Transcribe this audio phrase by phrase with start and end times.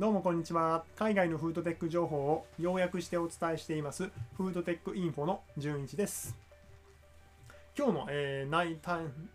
[0.00, 0.86] どうもこんにちは。
[0.96, 6.34] 海外のフードテック情報を要約してお伝えしています、フードテックインフォの純一です。
[7.76, 8.78] 今日の、えー内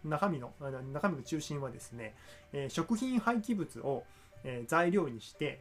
[0.03, 0.51] 中身の
[0.91, 2.15] 中身の中心はですね、
[2.51, 4.05] えー食品廃棄物を、
[4.43, 5.59] えー材料にして、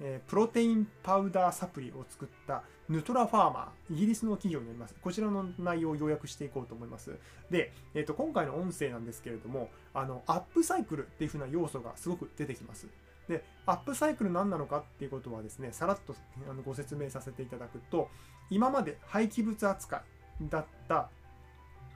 [0.00, 4.94] えプロテインパウダーサプリを作ったヌトラファーマー、イギリスの企業になります。
[5.02, 7.14] こちらの内容を要約していこうと思います。
[7.50, 12.86] で、えー、と今回の音声なんですけれども、あのアップサイクルっていう風な要素がすごく出てきます。
[13.28, 16.14] で、アップサイクル何なのかっていうことはですね、さらっと
[16.48, 18.08] あのご説明させていただくと、
[18.50, 20.02] 今まで廃棄物扱
[20.40, 21.10] いだった、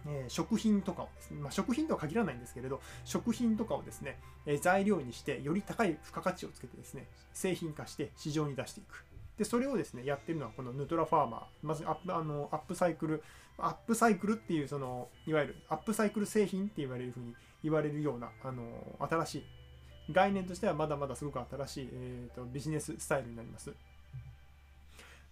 [0.07, 9.05] えー食品とかをですね、まあ、食品とは限らないんですけれど、食品とかをですね、えー材料にして、より高い付加価値をつけてですね、製品化して市場に出していく。
[9.39, 13.23] で、それをですね、やってるのはこの Nutrapharma、まずアップあのアップサイクル、
[13.59, 18.63] アップサイクルっていう、その、いわゆるアップサイクル製品って言われるふうに言われるような、あの、
[18.99, 19.45] 新しい
[20.13, 23.73] 概念としてはまだまだすごく新しい、えー、とビジネススタイルになります。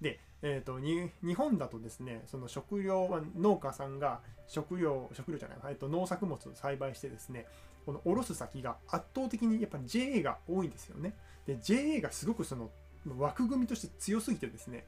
[0.00, 7.46] で、えー、とに日本だとですね、その食料は農家さんが食料、食料じゃない、えー、と農作物を栽培してですね、
[7.84, 11.14] この卸す先が圧倒的にやっぱり JA が多いんですよね。
[11.46, 12.70] で、JA がすごくその
[13.18, 14.84] 枠組みとして強すぎてですね、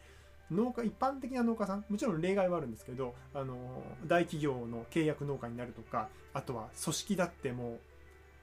[0.51, 3.55] 農家一般的な農家さんもちろん例外はあるんですけどあの
[4.07, 7.81] 大企業の契約農家になるとかあとは組織だってもう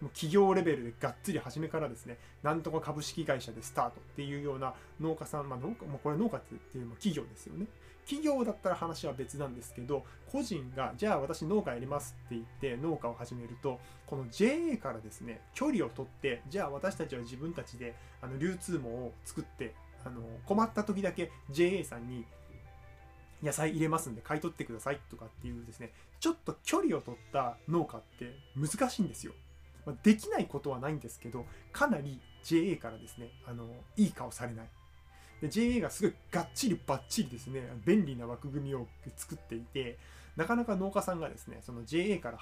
[0.01, 7.65] もう企業レベルでがっつり初めからですね、なんとか株式会社でスタートっていうような農家さん、まあ農家、もうこれ農家っていうのも企業ですよね。
[8.05, 19.75] 企業だったら話は別なんですけど、個人が、じゃあ私農家やりますって言って農家を始めると、この JA からですね、距離を取って、じゃあ私たちは自分たちであの流通網を作って、
[20.05, 22.25] あの困った時だけ JA さんに
[23.43, 29.33] 野菜入れますんで買い取ってくださいとかっていうですね、ちょっと距離を取った農家って難しいんですよ。
[29.87, 34.67] まあできないことはないんですけど、かなり JA からですね、あのいい顔されない。
[35.41, 38.85] で JA がすごいがっちりばっちりですね、便利な枠組みを
[39.15, 39.97] 作っていて、
[40.35, 42.37] なかなか農家さんがですね、その JA から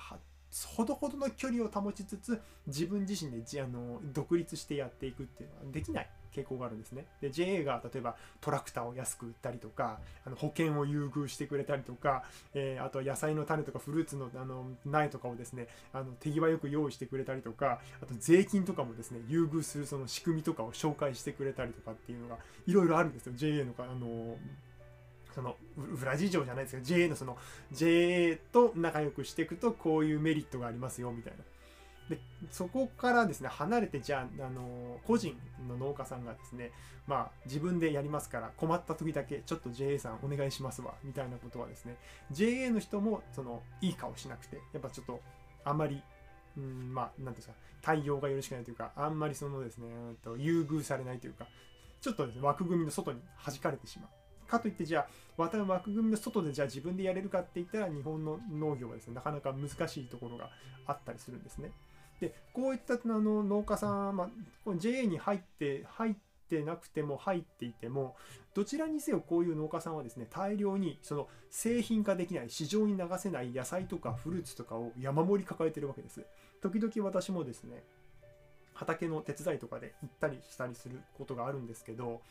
[0.63, 7.05] ほどほどの距離を保ちつつ、自分自身であの独立してやっていくっていうのはできない傾向があるんですね。
[7.21, 12.23] で、JA が例えばトラクターを安く売ったりとか、あの保険を優遇してくれたりとか、
[12.53, 23.33] えーあとは野菜の種とかフルーツのあの苗とかをですね、あの手際よく用意してくれたりとか、あと税金とかもですね、優遇するその仕組みとかを紹介してくれたりとかっていうのがいろいろあるんですよ。
[23.35, 24.37] JA のか、あの
[25.35, 25.57] その
[26.01, 27.37] 裏事情じゃないですけど JA のその
[27.73, 31.43] JA と仲良くしていくとこういうメリットがありますよみたいな。
[32.09, 32.19] で
[32.51, 35.35] そこからですね離れてじゃあ、あの個人
[35.67, 36.71] の農家さんがですね
[37.07, 41.97] まあ自分でやりますから困った時だけちょっと JA さんお願いしますわみたいなことはですね
[42.31, 45.19] JA の人もそのいい顔しなくてやっぱちょっと
[45.63, 46.01] あんまり
[46.57, 49.87] うんまあ何ですか対応がよろしくないというかあんまりそのですね
[50.23, 51.47] と優遇されないというか
[52.01, 54.09] ちょっとですね枠組みの外に弾かれてしまう。
[54.47, 55.07] かといってじゃあ
[55.37, 60.49] また枠組みの外でじゃあ自分でやれるかって言ったら日本の農業はですねなかなか難しいところが
[60.85, 61.71] あったりするんですね。
[62.19, 64.29] でこういったあの農家さん、ま
[64.67, 66.15] あ、JA に入って入っ
[66.47, 68.15] てなくても入っていても
[68.53, 76.25] どちらにせよこういう農家さんはですね大量にその製品化できない市場に流せない野菜とかフルーツとかを山盛り抱えてるわけです。
[76.61, 77.83] 時々私もですね
[78.73, 82.21] 畑の手伝いとかで行ったりしたりすることがあるんですけど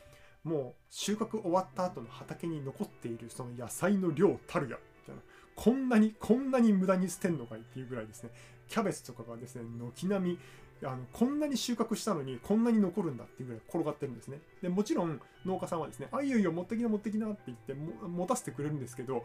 [0.45, 5.23] もう収穫終わった後の畑に残っているその野菜の量たるやみたいな。
[5.57, 8.31] こんなにこんなに無駄に捨てんのかいっていうぐらいですね。
[8.69, 10.39] キャベツとかがですね軒並み
[10.83, 14.41] あのこんなに収穫したのにこんなに残るんだっていうぐらい転がってるんですね。
[14.63, 19.25] でもちろん農家さんはですねあいよいよ持ってきな持ってきなって言っても持たせてくれるんですけど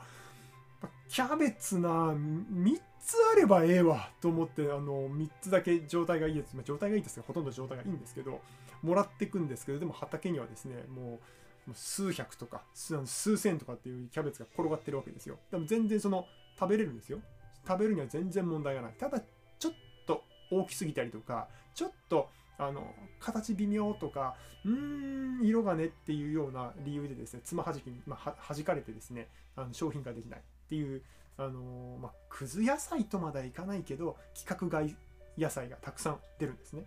[1.09, 8.41] キャベツな3つあればええわと思ってあの3つだけ状態がいいやつ、まあ、状態がいいですけどほとんど状態がいいんですけど
[8.81, 11.19] もらっていくんですけどでも畑にはですねも
[11.67, 15.37] う数百とか数数千とかっていうキャベツが転がってるわけですよ。
[15.51, 16.25] でも全然その
[16.59, 17.19] 食べれるんですよ。
[17.67, 18.93] 食べるには全然問題がない。
[18.97, 19.19] ただ
[19.59, 19.73] ちょっ
[20.07, 24.35] と大きすぎたりとかちょっとあの形微妙とか
[24.65, 30.39] うーん色がねっていうような理由でですねつまはじきに、まあ、は弾かれてですねあの商品化できない。
[30.39, 31.03] っていう
[31.37, 34.93] あのーまあ、くず野菜とまではいかないけど規格外
[35.37, 36.83] 野菜がたくさん出るんですね。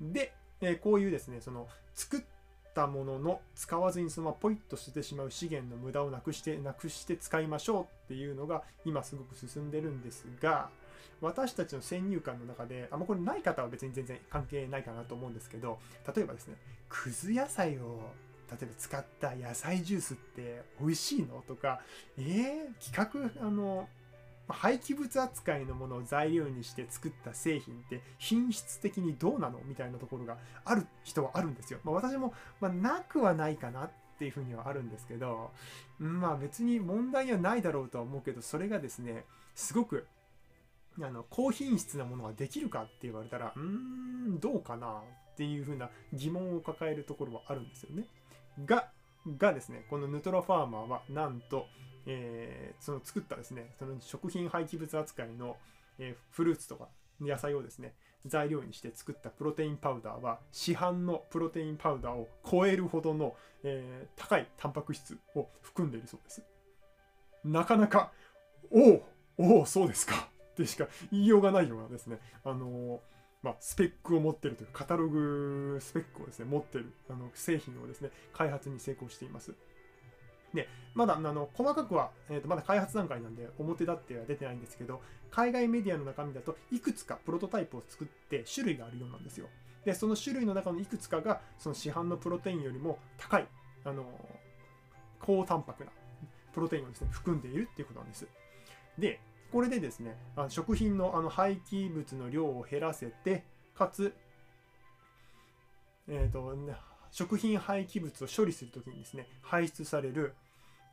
[0.00, 2.20] で、えこういうですねその作っ
[2.74, 10.70] たものの使わずにそのままポイッと捨ててしまう資源の無駄をなくしてなくして使いましょうっていうのが今すごく進んでるんですが
[11.20, 15.78] 私たちの先入観の中であんまこれない方は別に全然関係ないかなと思うんですけど
[16.14, 16.56] 例えばですね
[16.88, 18.00] くず野菜を
[18.50, 21.44] 例えば使った野菜ジュースって美味しいの？
[21.46, 21.80] とか
[22.18, 23.88] えー、企画あの
[24.52, 31.80] 廃棄物扱いのものを材料にして作った製品って品質的にどうなのみたいなところがある人はあるんですよ。
[31.84, 35.50] まあ、私も、まあ、なくはないかなっていうふうにはあるんですけど、
[35.98, 39.24] まあ別に問題はないだろうとは思うけど、それがですね、
[39.54, 40.06] すごく
[41.00, 45.02] あの高品質なものができるかって言われたら、うーん、どうかな
[45.32, 48.04] っていうふうな疑問を抱えるところはあるんですよね。
[48.66, 48.90] が、
[49.38, 51.66] がですね、このヌトラファーマーはなんと、
[52.06, 55.56] えー、その作ったですね、その食品廃棄物扱いの、
[55.98, 56.88] えー、フルーツとか
[57.20, 57.94] 野菜をですね、
[58.26, 66.42] 材料にして作ったプロテインパウダーは市販のプロテインパウダーを超えるほどの、えー、高いタンパク質を含んでいるそうです。
[67.44, 68.12] なかなか、
[68.70, 69.06] おお、
[69.38, 73.00] おお、そうですかってしか言いようがないようなですね、あの、
[73.42, 79.54] まあ、スペックを持ってるというか、カタログスペックをですね、持ってるあの製品をですね、開発に成功しています。
[80.54, 85.00] で、まだあの細かくは、えーと、まだ開発段階なんで表立っては出てないんですけど、
[85.30, 89.46] 海外メディアの中身だといくつかプロトタイプを作って種類があるようなんですよ。
[89.84, 93.46] で、その種類の中のいくつかがその市販のプロテインよりも高い、
[93.84, 94.04] あの
[95.20, 95.90] 高タンパクな
[96.52, 98.26] プロテインをですね、含んでいるっていうことなんです。
[98.98, 99.20] で、
[99.52, 103.44] これでですね、あの食品のあの廃棄物の量を減らせて、
[103.74, 104.14] かつ、
[106.08, 106.54] えっ、ー、と、
[107.10, 110.34] 食品廃棄物を処理するときにですね、排出される、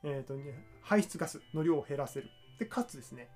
[0.04, 2.30] えーとね、排出ガスの量を減らせる。
[2.60, 3.30] で、かつですね、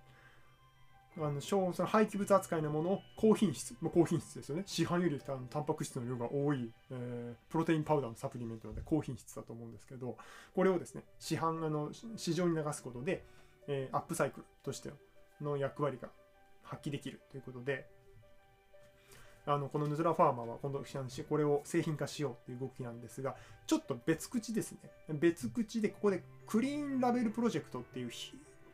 [1.18, 4.63] あのその廃棄物扱いのものを高品質、まあ、高品質ですよね。
[4.66, 10.18] 市販よりタンパク質の量が多い、えー、プロテインパウダーのサプリメントなので高品質だと思うんですけど、
[10.56, 13.25] これをですね、市販、あの市場に流すことで、
[13.68, 14.92] えー、アップサイクルとして
[15.42, 16.10] の役割が
[16.63, 17.89] 発揮できるということで、
[19.46, 20.84] あのこのヌズラファーマーは今度
[21.28, 23.36] これを製品化しようっていう動きなんですが
[23.66, 24.80] ちょっと別口ですね。
[25.10, 28.12] 別口でここでクリーンラベルプロジェクトっていう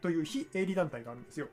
[0.01, 1.47] という非営利団体があるんですよ。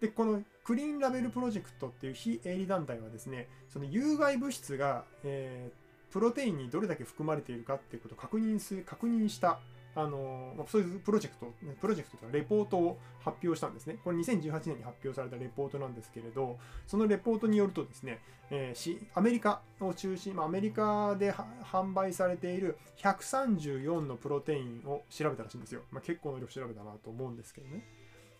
[0.00, 9.60] でこのクリーンラベルプロジェクトっていう非営利団体はですねその有害物質が、えー、プロテインにどれだけ含まれているかっていうことを確認する確認した
[9.94, 13.98] あのまあ、そういうプロジェクト、プロジェクトというかレポートを発表したんですね。
[14.02, 25.82] これ2018年に発表されたレポートなんですけれど、そのレポートによるとですね、えー、アメリカを中心、まあ、アメリカで販売されている134のプロテインを調べたらしいんですよ。
[25.90, 27.84] まあ、結構の量調べたなと思うんですけどね。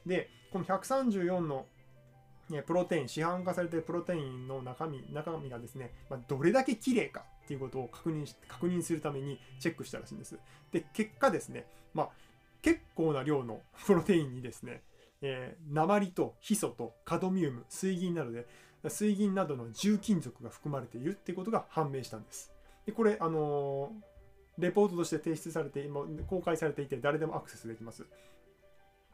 [0.06, 1.66] で、この134の
[2.66, 10.38] プロテイン、市販化されているプロテインの中身中身がですね、まあ、どれだけ綺麗かっていうことを確認し確認するためにチェックしたらしいんです。
[10.70, 12.08] で、結果ですね、まあ、
[12.62, 14.82] 結構な量の プロテインにですね、
[15.20, 18.46] えー、鉛とヒ素とカドミウム、水銀などで、
[18.88, 22.52] 水銀などの重金属が含まれているっていうことが判明したんです。
[22.86, 28.04] で、これ、あのー、レポートとして提出されて、今公開されていて、誰でもアクセスできます。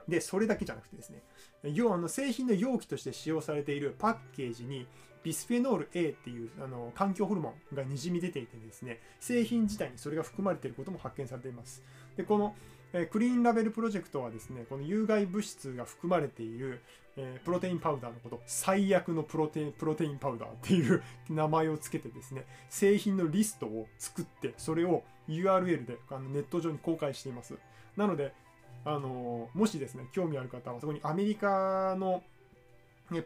[0.08, 1.22] で、それだけじゃなくてですね、
[1.62, 4.86] 要はあの製品の容器として使用されているパッケージに
[5.22, 11.82] ビスフェノール A っていうあの環境ホルモンがにじみ出ていてですね、製品自体にそれが含まれていることも発見されています。
[12.16, 12.54] で、この
[12.92, 16.82] えクリーンラベルプロジェクトはですね、この有害物質が含まれている、
[17.16, 27.54] えプロテインパウダーのこと、最悪のプロテインプロテインパウダーっていう 名前を付けてですね、製品のリストを作って、それを URL であのネット上に公開しています。
[27.96, 28.32] なので、
[28.84, 32.22] あのもしですね、興味ある方は、そこにアメリカの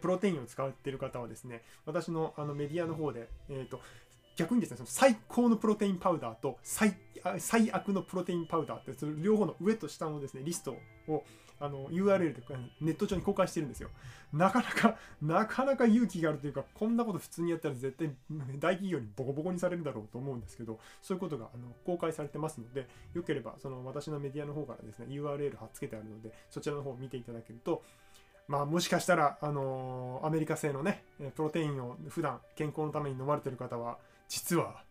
[0.01, 3.81] プロテインを使っている方はですね、私のあのメディアの方で、えーと、
[4.37, 6.95] 逆にですね、その最高のプロテインパウダーと最
[7.39, 10.77] 最悪のプロテインパウダーって、その両方の上と下のですね、リスト
[11.09, 11.25] を
[11.61, 12.43] あの URL で
[12.81, 13.91] ネット上に公開してるんですよ。
[14.33, 18.11] なかなか、なかなか勇気があるというか、こんなこと普通にやったら絶対
[18.59, 27.85] 大企業にボコボコにされるだろうと思うんですけど、そういうことがあの公開されてますので、よければその私のメディアの方からですね、URL 貼っつけてあるので、そちらの方を見ていただけると、
[28.53, 31.05] まあもしかしたら、あのー、アメリカ製のね、
[31.37, 33.97] プロテインを普段健康のために飲まれてる方は、
[34.29, 34.85] 実は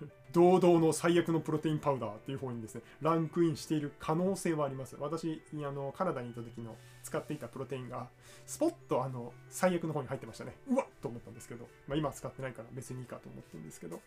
[0.32, 4.96] 堂々の最悪のプロテインパウダーっていう方にですね、ランクインしている可能性はあります。
[4.98, 8.08] 私、あのカナダにいた時の使っていたプロテインが、
[8.46, 10.56] スポッとあの最悪の方に入ってましたね。
[10.68, 14.00] うわっと思ったんですけど、まあ、今は使ってないから別にいいかと思ってるんですけど。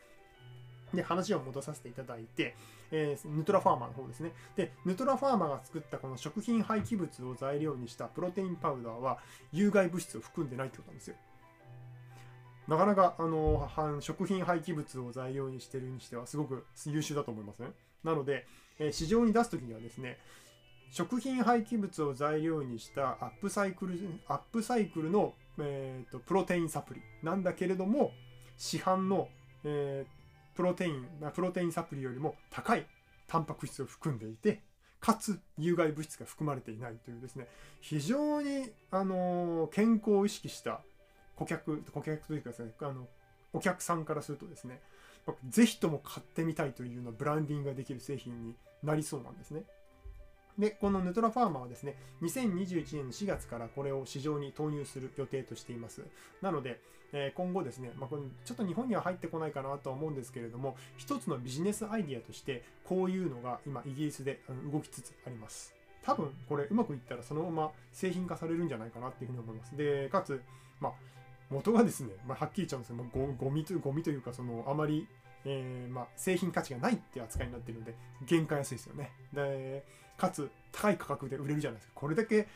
[0.94, 2.56] で、話を戻させていただいて、
[2.92, 4.32] えー、 Nutrapharma の方ですね。
[4.56, 9.20] で、 Nutrapharma が作ったこの食品廃棄物を材料にしたプロテインパウダーは
[9.52, 11.16] 有害物質を含んでないってことなんですよ。
[12.68, 17.70] なかなかあの食品廃棄物を材料にしてるにしてはすごく優秀だと思いますね。
[18.04, 18.48] なので、
[18.80, 20.18] え市場に出す時にはですね、
[20.92, 28.12] 食品廃棄物を材料にしたアップサイクルアップサイクルの、えーと、プロテインサプリなんだけれども
[28.58, 29.28] 市販の、
[29.64, 30.25] えー、
[30.56, 32.86] プロテインあプロテインサプリよりも高い
[33.28, 34.62] タンパク質を含んでいて
[35.00, 37.48] かつ有害物質が含まれていないというですね
[37.82, 40.82] 非常に、あの健康を意識した
[41.36, 43.08] 顧客顧客というかですねあの
[43.54, 44.82] お客さんからするとですね
[45.50, 49.64] ぜひとも買ってみたいというようなブランディングができる製品になりそうなんですね。
[50.58, 56.02] で、このヌトラファーマーはですね、2021年4月からこれを市場に投入する予定としています。
[56.42, 56.80] なので、
[57.12, 65.74] え今後ですね、まあ、これちょっと日本には入ってこないかなとは思うんですけれども、一つのビジネスアイディアとして、こういうのが今イギリスで動きつつあります。
[66.04, 69.76] 多分これうまくいったらそのまま製品化されるんじゃないかなっていうふうに思います。
[69.76, 70.42] で、かつ、
[70.80, 70.94] まあ、
[71.50, 73.52] 元がですね、まあ、はっきり言っちゃうんですけど、まあ、ゴ
[73.92, 75.08] ミというか、そのあまり
[75.46, 77.96] えー、まあ、製品価値がないっていう扱いになっているので
[78.28, 79.84] 原価安いですよねで
[80.18, 81.94] かつ高い価格で売れるじゃないですか。
[81.96, 82.48] これだけ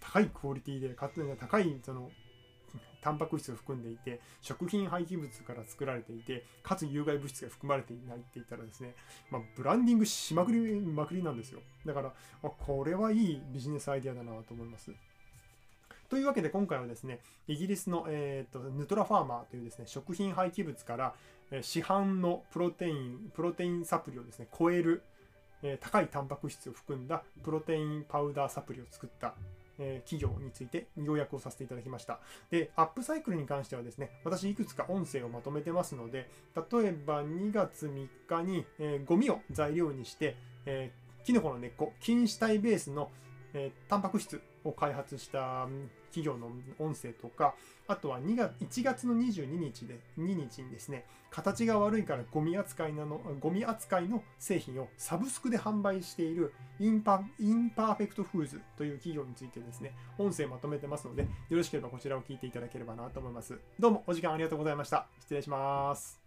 [0.00, 2.10] 高いクオリティでかつ高いその
[3.06, 8.94] タンパク質を含んでいて食品廃棄物から作られていてかつ有害物質が含まれていないって言ったらですね、
[9.30, 11.60] まあ、ブランディングしまくりまくりなんですよ。
[11.84, 14.90] だから、あ、これはいいビジネスアイデアだなと思います。
[16.08, 21.14] というわけで今回はですね、イギリスの、えーと、ヌトラファーマーというですね、食品廃棄物から、
[21.62, 25.02] 市販のプロテイン、プロテインサプリをですね、超える、
[25.62, 29.34] え高いタンパク質を含んだプロテインパウダーサプリを作った、
[29.78, 32.20] え企業について要約をさせていただきました。
[32.50, 43.10] で、アップサイクルに関してはですね、私いくつか音声をまとめてますので、例えば2月3日に、えー、ゴミを材料にして、えー、キノコの根っこ、菌糸体ベースの、
[43.56, 45.66] えー、タンパク質を開発した
[46.10, 46.48] 企業の
[46.78, 47.54] 音声とか、
[47.88, 63.58] あとは2月1月の22日で2日にですね、形が悪いからゴミ扱いなのゴミ扱いの製品をサブスクで販売しているインパ Imperfect Foods という企業についてですね、音声まとめてますので、よろしければこちらを聞いていただければなと思います。
[63.78, 65.06] どうもお時間ありがとうございました。
[65.20, 66.25] 失礼します。